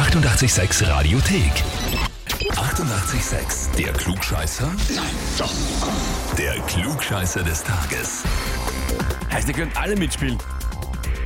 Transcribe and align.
886 0.00 0.88
Radiothek. 0.88 1.52
88,6. 2.52 3.76
Der 3.76 3.92
Klugscheißer? 3.92 4.72
Nein, 4.94 5.04
doch. 5.36 5.52
Der 6.38 6.54
Klugscheißer 6.60 7.42
des 7.42 7.62
Tages. 7.62 8.22
Heißt, 9.30 9.48
ihr 9.48 9.54
könnt 9.54 9.76
alle 9.76 9.96
mitspielen. 9.96 10.38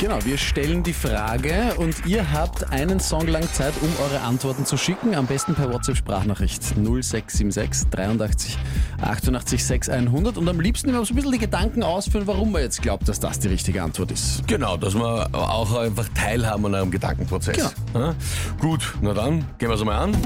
Genau, 0.00 0.18
wir 0.24 0.37
stellen 0.37 0.82
die 0.82 0.92
Frage 0.92 1.74
und 1.76 2.04
ihr 2.04 2.32
habt 2.32 2.72
einen 2.72 2.98
Song 2.98 3.29
lang 3.29 3.48
Zeit, 3.52 3.74
um 3.80 3.88
eure 4.02 4.21
Antworten 4.23 4.66
zu 4.66 4.77
schicken. 4.77 5.14
Am 5.14 5.27
besten 5.27 5.54
per 5.54 5.72
WhatsApp-Sprachnachricht 5.72 6.64
0676 6.75 7.91
83 7.91 8.59
88 9.07 9.64
6100 9.64 10.39
und 10.39 10.48
am 10.48 10.61
liebsten 10.61 10.89
immer 10.89 11.04
so 11.04 11.12
ein 11.12 11.16
bisschen 11.16 11.32
die 11.32 11.39
Gedanken 11.39 11.82
ausführen, 11.82 12.27
warum 12.27 12.53
man 12.53 12.62
jetzt 12.62 12.82
glaubt, 12.82 13.09
dass 13.09 13.21
das 13.21 13.39
die 13.39 13.48
richtige 13.48 13.82
Antwort 13.82 14.11
ist. 14.11 14.46
Genau, 14.46 14.77
dass 14.77 14.95
wir 14.95 15.29
auch 15.32 15.77
einfach 15.77 16.09
teilhaben 16.14 16.66
an 16.66 16.75
eurem 16.75 16.91
Gedankenprozess. 16.91 17.75
Genau. 17.93 18.07
Ja? 18.07 18.14
Gut, 18.61 18.95
na 19.00 19.12
dann, 19.12 19.45
gehen 19.59 19.68
wir 19.68 19.75
es 19.75 19.85
mal 19.85 19.98
an. 19.98 20.17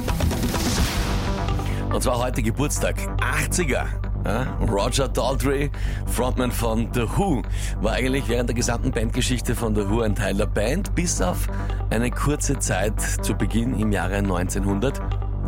Und 1.93 2.03
zwar 2.03 2.19
heute 2.19 2.43
Geburtstag, 2.43 2.97
80er. 3.19 3.87
Ja? 4.25 4.43
Roger 4.71 5.09
Daltrey, 5.09 5.71
Frontman 6.07 6.53
von 6.53 6.89
The 6.93 7.07
Who, 7.17 7.43
war 7.81 7.93
eigentlich 7.93 8.29
während 8.29 8.51
der 8.51 8.57
gesamten 8.57 8.91
Bandgeschichte 8.91 9.55
von 9.55 9.75
The 9.75 9.89
Who 9.89 10.03
ein 10.03 10.15
Teil 10.15 10.35
der 10.35 10.47
Band, 10.47 10.95
bis 10.95 11.23
auf 11.23 11.49
eine 11.91 12.11
kurze 12.11 12.59
Zeit 12.59 13.01
zu 13.23 13.35
Beginn 13.35 13.79
im 13.79 13.93
Jahre 13.93 14.17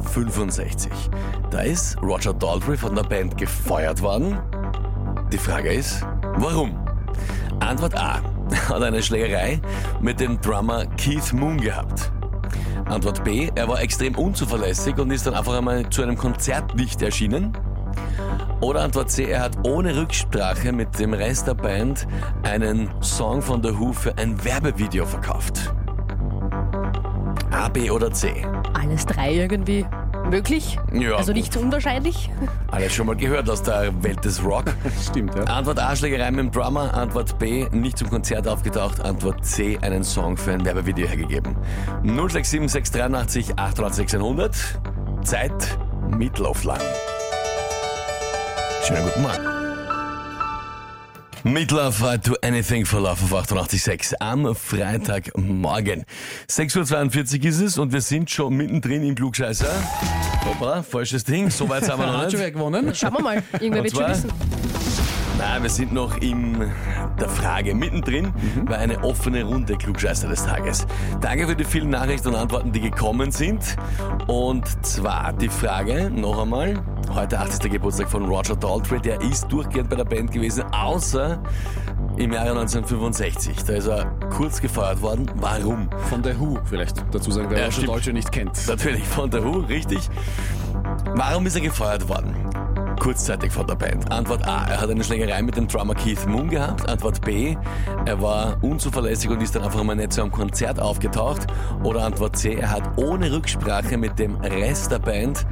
1965. 0.00 0.92
Da 1.50 1.60
ist 1.60 2.00
Roger 2.02 2.32
Daltrey 2.32 2.76
von 2.76 2.94
der 2.94 3.02
Band 3.02 3.36
gefeuert 3.36 4.02
worden. 4.02 4.38
Die 5.32 5.38
Frage 5.38 5.72
ist, 5.72 6.04
warum? 6.36 6.76
Antwort 7.60 7.96
A. 7.96 8.20
Hat 8.68 8.82
eine 8.82 9.02
Schlägerei 9.02 9.60
mit 10.00 10.18
dem 10.18 10.40
Drummer 10.40 10.86
Keith 10.96 11.32
Moon 11.32 11.58
gehabt. 11.58 12.10
Antwort 12.86 13.22
B. 13.22 13.50
Er 13.54 13.68
war 13.68 13.80
extrem 13.80 14.16
unzuverlässig 14.16 14.98
und 14.98 15.10
ist 15.10 15.26
dann 15.26 15.34
einfach 15.34 15.56
einmal 15.56 15.88
zu 15.90 16.02
einem 16.02 16.16
Konzert 16.16 16.74
nicht 16.74 17.00
erschienen. 17.02 17.56
Oder 18.60 18.82
Antwort 18.82 19.10
C. 19.10 19.24
Er 19.24 19.42
hat 19.42 19.56
ohne 19.64 19.96
Rücksprache 19.96 20.72
mit 20.72 20.98
dem 20.98 21.14
Rest 21.14 21.46
der 21.46 21.54
Band 21.54 22.08
einen 22.42 22.90
Song 23.00 23.40
von 23.42 23.62
The 23.62 23.78
Who 23.78 23.92
für 23.92 24.16
ein 24.18 24.42
Werbevideo 24.44 25.06
verkauft. 25.06 25.72
A, 27.50 27.68
B 27.68 27.90
oder 27.90 28.12
C? 28.12 28.46
Alles 28.74 29.06
drei 29.06 29.34
irgendwie 29.34 29.84
möglich. 30.30 30.78
Ja, 30.92 31.16
also 31.16 31.32
nicht 31.32 31.52
so 31.52 31.60
unwahrscheinlich. 31.60 32.30
Alles 32.70 32.94
schon 32.94 33.06
mal 33.06 33.16
gehört 33.16 33.50
aus 33.50 33.62
der 33.62 33.92
Welt 34.02 34.24
des 34.24 34.42
Rock. 34.44 34.64
Stimmt, 35.02 35.34
ja. 35.34 35.44
Antwort 35.44 35.78
A, 35.78 35.94
Schlägerei 35.94 36.30
mit 36.30 36.40
dem 36.40 36.50
Drummer. 36.50 36.94
Antwort 36.94 37.38
B, 37.38 37.66
nicht 37.72 37.98
zum 37.98 38.08
Konzert 38.08 38.46
aufgetaucht. 38.46 39.00
Antwort 39.00 39.44
C, 39.44 39.78
einen 39.82 40.04
Song 40.04 40.36
für 40.36 40.52
ein 40.52 40.64
Werbevideo 40.64 41.06
hergegeben. 41.06 41.56
067 42.04 42.70
683 42.70 43.58
88 43.58 44.14
100. 44.14 44.56
Zeit, 45.22 45.78
Meatloaf 46.16 46.64
lang. 46.64 46.80
Schönen 48.82 49.04
guten 49.04 49.22
Morgen. 49.22 49.59
Meatloaf, 51.42 52.02
I 52.02 52.18
do 52.18 52.34
anything 52.42 52.84
for 52.84 53.00
love 53.00 53.22
auf 53.22 53.32
88.6 53.50 54.14
am 54.20 54.54
Freitagmorgen. 54.54 56.04
6.42 56.50 57.38
Uhr 57.40 57.48
ist 57.48 57.60
es 57.60 57.78
und 57.78 57.92
wir 57.92 58.02
sind 58.02 58.30
schon 58.30 58.54
mittendrin 58.56 59.02
im 59.02 59.14
Klugscheißer. 59.14 59.70
Hoppla, 60.44 60.82
falsches 60.82 61.24
Ding, 61.24 61.48
so 61.50 61.68
weit 61.68 61.84
sind 61.84 61.98
wir 61.98 62.06
noch 62.06 62.14
Hat 62.18 62.22
nicht. 62.24 62.32
schon 62.32 62.40
wer 62.40 62.50
gewonnen? 62.50 62.94
Schauen 62.94 63.14
wir 63.14 63.22
mal. 63.22 63.42
Irgendwer 63.54 63.84
wird 63.84 63.96
schon 63.96 64.08
wissen. 64.08 64.30
Nein, 65.38 65.62
wir 65.62 65.70
sind 65.70 65.92
noch 65.94 66.20
der 67.20 67.28
Frage 67.28 67.74
mittendrin 67.74 68.32
bei 68.66 68.78
eine 68.78 69.02
offene 69.04 69.44
Runde 69.44 69.76
Klugscheißer 69.76 70.28
des 70.28 70.44
Tages. 70.44 70.86
Danke 71.20 71.46
für 71.46 71.54
die 71.54 71.64
vielen 71.64 71.90
Nachrichten 71.90 72.28
und 72.28 72.34
Antworten, 72.36 72.72
die 72.72 72.80
gekommen 72.80 73.30
sind. 73.30 73.76
Und 74.26 74.66
zwar 74.84 75.32
die 75.32 75.48
Frage, 75.48 76.10
noch 76.10 76.40
einmal, 76.42 76.74
heute 77.14 77.38
80. 77.38 77.70
Geburtstag 77.70 78.08
von 78.08 78.24
Roger 78.24 78.56
Daltrey, 78.56 79.00
der 79.00 79.20
ist 79.20 79.50
durchgehend 79.52 79.90
bei 79.90 79.96
der 79.96 80.04
Band 80.04 80.32
gewesen, 80.32 80.64
außer 80.72 81.42
im 82.16 82.32
Jahre 82.32 82.50
1965. 82.50 83.64
Da 83.64 83.74
ist 83.74 83.86
er 83.86 84.06
kurz 84.30 84.60
gefeuert 84.60 85.00
worden. 85.02 85.30
Warum? 85.36 85.88
Von 86.08 86.22
der 86.22 86.38
Who 86.38 86.58
vielleicht 86.64 86.96
dazu 87.12 87.30
sagen, 87.30 87.48
wer 87.50 87.60
Ja, 87.60 87.70
stimmt. 87.72 87.88
Deutsche 87.88 88.12
nicht 88.12 88.32
kennt. 88.32 88.66
Natürlich 88.66 89.04
von 89.04 89.30
der 89.30 89.44
Who, 89.44 89.60
richtig. 89.60 90.08
Warum 91.14 91.46
ist 91.46 91.54
er 91.54 91.62
gefeuert 91.62 92.08
worden? 92.08 92.34
Kurzzeitig 93.00 93.50
von 93.50 93.66
der 93.66 93.76
Band. 93.76 94.12
Antwort 94.12 94.46
A, 94.46 94.66
er 94.66 94.78
hat 94.78 94.90
eine 94.90 95.02
Schlägerei 95.02 95.40
mit 95.40 95.56
dem 95.56 95.66
Drummer 95.66 95.94
Keith 95.94 96.26
Moon 96.26 96.50
gehabt. 96.50 96.86
Antwort 96.86 97.22
B, 97.22 97.56
er 98.04 98.20
war 98.20 98.58
unzuverlässig 98.60 99.30
und 99.30 99.40
ist 99.40 99.56
dann 99.56 99.62
einfach 99.62 99.82
mal 99.82 99.96
nicht 99.96 100.12
zu 100.12 100.20
einem 100.20 100.30
Konzert 100.30 100.78
aufgetaucht. 100.78 101.46
Oder 101.82 102.04
Antwort 102.04 102.36
C, 102.36 102.56
er 102.56 102.70
hat 102.70 102.98
ohne 102.98 103.32
Rücksprache 103.32 103.96
mit 103.96 104.18
dem 104.18 104.36
Rest 104.36 104.92
der 104.92 104.98
Band 104.98 105.46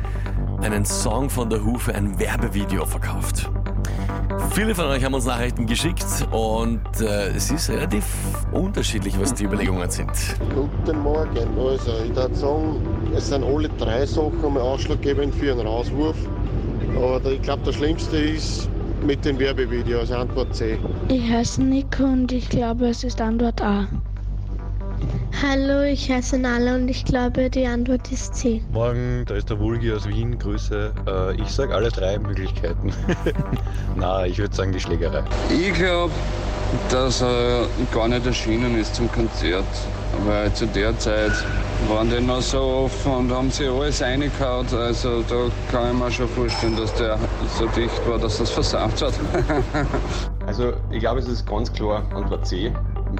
einen 0.60 0.84
Song 0.84 1.31
von 1.31 1.48
der 1.48 1.60
für 1.78 1.94
ein 1.94 2.19
Werbevideo 2.19 2.84
verkauft. 2.84 3.50
Viele 4.50 4.75
von 4.75 4.84
euch 4.86 5.03
haben 5.03 5.15
uns 5.15 5.25
Nachrichten 5.25 5.66
geschickt 5.66 6.04
und 6.30 6.82
äh, 7.00 7.28
es 7.28 7.50
ist 7.50 7.70
relativ 7.70 8.04
unterschiedlich, 8.53 9.19
was 9.19 9.32
die 9.32 9.44
Überlegungen 9.44 9.91
sind. 9.91 10.10
Guten 10.54 10.98
Morgen. 11.00 11.59
Also, 11.59 11.92
ich 12.04 12.15
würde 12.15 12.34
sagen, 12.34 12.76
es 13.15 13.28
sind 13.28 13.42
alle 13.42 13.70
drei 13.70 14.04
Sachen 14.04 14.53
mal 14.53 14.60
ausschlaggebend 14.60 15.34
für 15.34 15.53
einen 15.53 15.66
Rauswurf. 15.66 16.16
Aber 16.97 17.31
ich 17.32 17.43
glaube, 17.43 17.62
das 17.65 17.75
Schlimmste 17.76 18.16
ist 18.16 18.69
mit 19.03 19.25
den 19.25 19.38
Werbevideos, 19.38 20.10
Antwort 20.10 20.54
C. 20.54 20.78
Ich 21.09 21.22
heiße 21.31 21.62
Nico 21.62 22.04
und 22.04 22.32
ich 22.32 22.49
glaube, 22.49 22.88
es 22.88 23.04
ist 23.04 23.21
Antwort 23.21 23.60
A. 23.62 23.88
Hallo, 25.41 25.82
ich 25.82 26.10
heiße 26.10 26.37
Nala 26.37 26.75
und 26.75 26.88
ich 26.88 27.04
glaube, 27.04 27.49
die 27.49 27.65
Antwort 27.65 28.10
ist 28.10 28.34
C. 28.34 28.60
Morgen, 28.72 29.22
da 29.25 29.37
ist 29.37 29.49
der 29.49 29.60
Wulgi 29.60 29.93
aus 29.93 30.09
Wien, 30.09 30.37
Grüße. 30.37 30.93
Äh, 31.06 31.41
ich 31.41 31.49
sage 31.53 31.72
alle 31.76 31.91
drei 31.91 32.19
Möglichkeiten. 32.19 32.93
Na, 33.97 34.27
ich 34.27 34.38
würde 34.38 34.53
sagen 34.53 34.72
die 34.72 34.81
Schlägerei. 34.81 35.22
Ich 35.48 35.72
glaube, 35.75 36.12
dass 36.91 37.22
er 37.22 37.69
gar 37.93 38.09
nicht 38.09 38.27
erschienen 38.27 38.77
ist 38.81 38.97
zum 38.97 39.10
Konzert, 39.12 39.65
weil 40.27 40.53
zu 40.54 40.66
der 40.66 40.98
Zeit 40.98 41.32
waren 41.88 42.10
die 42.10 42.21
noch 42.21 42.43
so 42.43 42.60
offen 42.60 43.12
und 43.12 43.31
haben 43.31 43.53
sich 43.53 43.71
alles 43.71 44.03
reingehauen. 44.03 44.66
Also 44.77 45.22
da 45.22 45.37
kann 45.71 45.93
ich 45.93 46.03
mir 46.03 46.10
schon 46.10 46.28
vorstellen, 46.31 46.77
dass 46.77 46.93
der 46.94 47.16
so 47.56 47.66
dicht 47.69 48.09
war, 48.09 48.19
dass 48.19 48.38
das 48.38 48.50
versaut 48.50 49.00
hat. 49.00 49.15
Also 50.48 50.72
ich 50.91 51.00
glaube, 51.00 51.21
es 51.21 51.28
ist 51.28 51.47
ganz 51.47 51.71
klar 51.71 52.03
Antwort 52.15 52.47
C, 52.47 52.72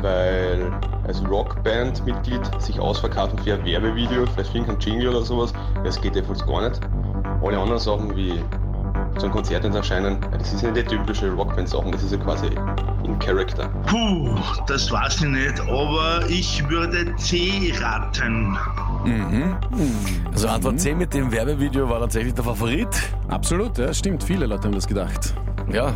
weil 0.03 0.71
als 1.07 1.23
Rockband-Mitglied 1.29 2.41
sich 2.59 2.79
ausverkaufen 2.79 3.39
für 3.39 3.55
ein 3.55 3.65
Werbevideo, 3.65 4.27
vielleicht 4.35 4.53
für 4.53 4.59
einen 4.59 4.79
Jingle 4.81 5.09
oder 5.09 5.23
sowas, 5.23 5.53
das 5.85 6.01
geht 6.01 6.15
jedenfalls 6.15 6.45
gar 6.47 6.69
nicht. 6.69 6.81
Alle 7.43 7.59
anderen 7.59 7.79
Sachen 7.79 8.15
wie 8.17 8.43
zum 9.19 9.31
Konzert 9.31 9.65
ins 9.65 9.75
Erscheinen, 9.75 10.19
das 10.37 10.53
ist 10.53 10.63
nicht 10.63 10.77
die 10.77 10.83
typische 10.83 11.31
Rockband-Sachen, 11.33 11.91
das 11.91 12.03
ist 12.03 12.13
ja 12.13 12.19
quasi 12.19 12.47
in 13.05 13.19
Character. 13.19 13.69
Puh, 13.87 14.37
das 14.67 14.93
weiß 14.93 15.23
ich 15.23 15.29
nicht, 15.29 15.61
aber 15.63 16.21
ich 16.29 16.69
würde 16.69 17.17
C 17.17 17.73
raten. 17.81 18.57
Also 20.31 20.49
Antwort 20.49 20.79
C 20.79 20.95
mit 20.95 21.15
dem 21.15 21.33
Werbevideo 21.33 21.89
war 21.89 22.01
tatsächlich 22.01 22.35
der 22.35 22.45
Favorit. 22.45 22.89
Absolut, 23.29 23.79
ja, 23.79 23.93
stimmt. 23.95 24.23
Viele 24.23 24.47
Leute 24.47 24.65
haben 24.65 24.75
das 24.75 24.87
gedacht. 24.87 25.35
Ja, 25.73 25.93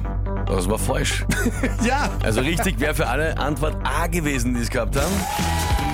das 0.56 0.68
war 0.68 0.78
falsch. 0.78 1.24
Ja! 1.84 2.10
Also 2.22 2.40
richtig 2.40 2.78
wäre 2.80 2.94
für 2.94 3.06
alle 3.06 3.36
Antwort 3.38 3.76
A 3.84 4.06
gewesen, 4.06 4.54
die 4.54 4.60
es 4.60 4.70
gehabt 4.70 4.96
haben. 4.96 5.12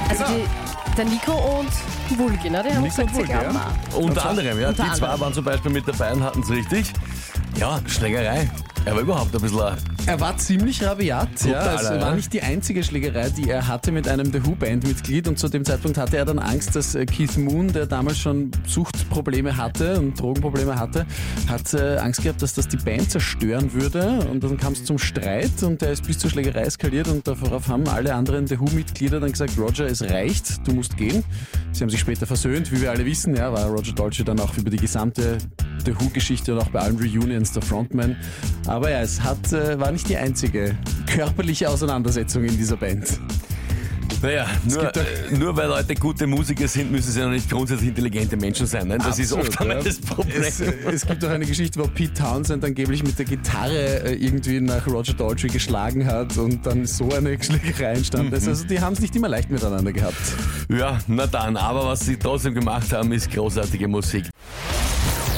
Also 0.08 0.24
die, 0.24 0.96
der 0.96 1.04
Nico 1.04 1.32
und 1.32 2.18
Wulgi, 2.18 2.50
ne? 2.50 2.62
Die 2.62 2.74
haben 2.74 2.82
Nico 2.82 3.04
gesagt, 3.04 3.18
und 3.18 3.24
glauben 3.26 3.54
ja. 3.54 3.96
Unter 3.96 4.28
anderem, 4.28 4.60
ja. 4.60 4.68
Unter 4.68 4.84
die 4.84 4.90
zwei 4.90 5.06
anderem. 5.06 5.20
waren 5.20 5.34
zum 5.34 5.44
Beispiel 5.44 5.70
mit 5.72 5.86
dabei 5.88 6.12
und 6.12 6.22
hatten 6.22 6.40
es 6.40 6.50
richtig. 6.50 6.92
Ja, 7.56 7.80
Schlägerei. 7.86 8.50
Er 8.84 8.94
war 8.94 9.02
überhaupt 9.02 9.34
ein 9.34 9.42
bisschen... 9.42 9.60
Er 10.06 10.20
war 10.20 10.36
ziemlich 10.38 10.82
rabiat, 10.82 11.28
ja. 11.44 11.60
Total, 11.60 11.74
Es 11.74 11.82
ja. 11.82 12.00
war 12.00 12.14
nicht 12.14 12.32
die 12.32 12.40
einzige 12.40 12.82
Schlägerei, 12.82 13.28
die 13.28 13.50
er 13.50 13.68
hatte 13.68 13.92
mit 13.92 14.08
einem 14.08 14.32
The 14.32 14.44
Who-Band-Mitglied 14.46 15.28
und 15.28 15.38
zu 15.38 15.48
dem 15.48 15.64
Zeitpunkt 15.64 15.98
hatte 15.98 16.16
er 16.16 16.24
dann 16.24 16.38
Angst, 16.38 16.74
dass 16.74 16.94
äh, 16.94 17.04
Keith 17.04 17.36
Moon, 17.36 17.70
der 17.70 17.86
damals 17.86 18.18
schon 18.18 18.50
Suchtprobleme 18.66 19.56
hatte 19.56 19.98
und 19.98 20.18
Drogenprobleme 20.18 20.78
hatte, 20.78 21.04
hat 21.46 21.74
äh, 21.74 21.98
Angst 21.98 22.22
gehabt, 22.22 22.40
dass 22.40 22.54
das 22.54 22.68
die 22.68 22.78
Band 22.78 23.10
zerstören 23.10 23.72
würde 23.74 24.26
und 24.30 24.42
dann 24.42 24.56
kam 24.56 24.72
es 24.72 24.84
zum 24.84 24.98
Streit 24.98 25.62
und 25.62 25.82
der 25.82 25.92
ist 25.92 26.06
bis 26.06 26.18
zur 26.18 26.30
Schlägerei 26.30 26.62
eskaliert 26.62 27.08
und 27.08 27.28
darauf 27.28 27.68
haben 27.68 27.86
alle 27.88 28.14
anderen 28.14 28.46
The 28.46 28.58
Who-Mitglieder 28.58 29.20
dann 29.20 29.32
gesagt, 29.32 29.58
Roger, 29.58 29.86
es 29.86 30.02
reicht, 30.02 30.66
du 30.66 30.72
musst 30.72 30.96
gehen. 30.96 31.22
Sie 31.72 31.82
haben 31.82 31.90
sich 31.90 32.00
später 32.00 32.26
versöhnt, 32.26 32.72
wie 32.72 32.80
wir 32.80 32.90
alle 32.90 33.04
wissen, 33.04 33.36
ja, 33.36 33.52
war 33.52 33.66
Roger 33.66 33.92
Dolce 33.92 34.24
dann 34.24 34.40
auch 34.40 34.56
über 34.56 34.70
die 34.70 34.78
gesamte 34.78 35.36
The 35.84 35.94
Who-Geschichte 35.98 36.52
und 36.54 36.60
auch 36.60 36.70
bei 36.70 36.80
allen 36.80 36.96
Reunions 36.96 37.52
der 37.52 37.62
Frontman. 37.62 38.16
Aber 38.66 38.90
ja, 38.90 39.00
es 39.00 39.20
hat, 39.20 39.52
äh, 39.52 39.78
war 39.78 39.92
nicht 39.92 40.08
die 40.08 40.16
einzige 40.16 40.76
körperliche 41.06 41.68
Auseinandersetzung 41.68 42.44
in 42.44 42.56
dieser 42.56 42.76
Band. 42.76 43.18
Naja, 44.20 44.46
nur, 44.68 44.96
äh, 44.96 45.36
nur 45.38 45.56
weil 45.56 45.68
Leute 45.68 45.94
gute 45.94 46.26
Musiker 46.26 46.66
sind, 46.66 46.90
müssen 46.90 47.12
sie 47.12 47.20
ja 47.20 47.26
noch 47.26 47.32
nicht 47.32 47.48
grundsätzlich 47.48 47.90
intelligente 47.90 48.36
Menschen 48.36 48.66
sein. 48.66 48.88
Nein? 48.88 48.98
Das 48.98 49.18
Absolut, 49.18 49.44
ist 49.44 49.50
oft 49.50 49.60
einmal 49.60 49.76
ja. 49.76 49.82
das 49.84 50.00
Problem. 50.00 50.42
Es, 50.42 50.60
es 50.60 51.06
gibt 51.06 51.24
auch 51.24 51.30
eine 51.30 51.46
Geschichte, 51.46 51.78
wo 51.78 51.86
Pete 51.86 52.14
Townsend 52.14 52.64
angeblich 52.64 53.04
mit 53.04 53.16
der 53.18 53.26
Gitarre 53.26 54.04
äh, 54.04 54.14
irgendwie 54.14 54.60
nach 54.60 54.86
Roger 54.88 55.14
Daltrey 55.14 55.48
geschlagen 55.48 56.04
hat 56.04 56.36
und 56.36 56.66
dann 56.66 56.84
so 56.86 57.12
eine 57.12 57.40
Schlägerei 57.42 57.92
entstanden 57.92 58.32
ist. 58.32 58.48
Also 58.48 58.64
die 58.64 58.80
haben 58.80 58.94
es 58.94 59.00
nicht 59.00 59.14
immer 59.14 59.28
leicht 59.28 59.50
miteinander 59.50 59.92
gehabt. 59.92 60.16
Ja, 60.68 60.98
na 61.06 61.26
dann, 61.26 61.56
aber 61.56 61.86
was 61.86 62.00
sie 62.00 62.16
trotzdem 62.16 62.54
gemacht 62.54 62.92
haben, 62.92 63.12
ist 63.12 63.30
großartige 63.30 63.86
Musik. 63.86 64.24